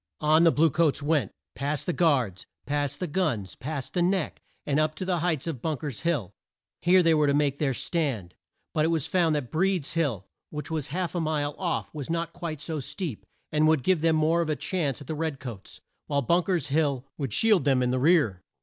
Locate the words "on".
0.21-0.45